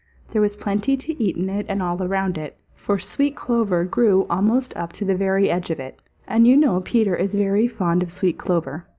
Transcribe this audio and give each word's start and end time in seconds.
There 0.29 0.41
was 0.41 0.55
plenty 0.55 0.97
to 0.97 1.23
eat 1.23 1.37
in 1.37 1.47
it 1.47 1.67
and 1.69 1.79
all 1.79 2.01
around 2.01 2.35
it, 2.35 2.57
for 2.73 2.97
sweet 2.97 3.35
clover 3.35 3.83
grew 3.85 4.25
almost 4.31 4.75
up 4.75 4.91
to 4.93 5.05
the 5.05 5.13
very 5.13 5.51
edge 5.51 5.69
of 5.69 5.79
it, 5.79 5.99
and 6.27 6.47
you 6.47 6.57
know 6.57 6.81
Peter 6.81 7.15
is 7.15 7.35
very 7.35 7.67
fond 7.67 8.01
of 8.01 8.11
sweet 8.11 8.39
clover. 8.39 8.87